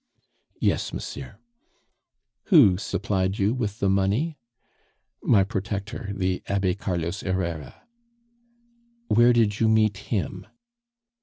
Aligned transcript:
"Yes, 0.59 0.91
monsieur." 0.93 1.37
"Who 2.45 2.79
supplied 2.79 3.37
you 3.37 3.53
with 3.53 3.77
the 3.79 3.87
money?" 3.87 4.39
"My 5.21 5.43
protector, 5.43 6.09
the 6.15 6.41
Abbe 6.47 6.73
Carlos 6.73 7.21
Herrera." 7.21 7.83
"Where 9.09 9.31
did 9.31 9.59
you 9.59 9.67
meet 9.69 9.97
him?" 10.09 10.47